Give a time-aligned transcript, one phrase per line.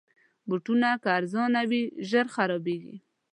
[0.47, 2.95] بوټونه که ارزانه وي، ژر خرابیږي.